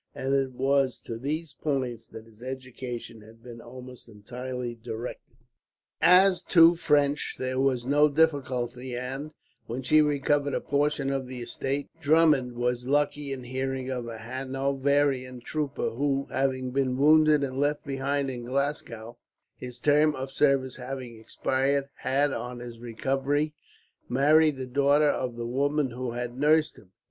And 0.15 0.33
it 0.33 0.53
was 0.53 0.99
to 1.01 1.19
these 1.19 1.53
points 1.53 2.07
that 2.07 2.25
his 2.25 2.41
education 2.41 3.21
had 3.21 3.43
been 3.43 3.61
almost 3.61 4.09
entirely 4.09 4.73
directed. 4.73 5.45
As 6.01 6.41
to 6.45 6.73
French 6.73 7.35
there 7.37 7.59
was 7.59 7.85
no 7.85 8.09
difficulty 8.09 8.97
and, 8.97 9.29
when 9.67 9.83
she 9.83 10.01
recovered 10.01 10.55
a 10.55 10.59
portion 10.59 11.11
of 11.11 11.27
the 11.27 11.43
estate, 11.43 11.87
Maggie 11.93 12.03
Drummond 12.03 12.53
was 12.55 12.87
lucky 12.87 13.31
in 13.31 13.43
hearing 13.43 13.91
of 13.91 14.07
a 14.07 14.17
Hanoverian 14.17 15.39
trooper 15.39 15.91
who, 15.91 16.25
having 16.31 16.71
been 16.71 16.97
wounded 16.97 17.43
and 17.43 17.59
left 17.59 17.83
behind 17.85 18.31
in 18.31 18.43
Glasgow, 18.43 19.19
his 19.55 19.77
term 19.77 20.15
of 20.15 20.31
service 20.31 20.77
having 20.77 21.19
expired, 21.19 21.89
had 21.97 22.33
on 22.33 22.57
his 22.57 22.79
recovery 22.79 23.53
married 24.09 24.57
the 24.57 24.65
daughter 24.65 25.11
of 25.11 25.35
the 25.35 25.45
woman 25.45 25.91
who 25.91 26.13
had 26.13 26.39
nursed 26.39 26.79
him. 26.79 26.89